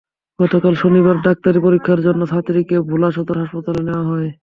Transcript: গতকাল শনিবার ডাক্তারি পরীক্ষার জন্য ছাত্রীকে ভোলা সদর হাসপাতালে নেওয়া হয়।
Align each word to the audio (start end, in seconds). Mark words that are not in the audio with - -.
গতকাল 0.39 0.73
শনিবার 0.75 1.15
ডাক্তারি 1.27 1.59
পরীক্ষার 1.59 1.99
জন্য 2.01 2.21
ছাত্রীকে 2.25 2.75
ভোলা 2.89 3.09
সদর 3.11 3.37
হাসপাতালে 3.37 3.81
নেওয়া 3.83 4.05
হয়। 4.05 4.29